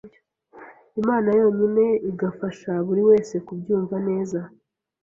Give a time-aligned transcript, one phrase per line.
[1.01, 4.39] Imana yonyine igafasha buriwese kubyunva neza.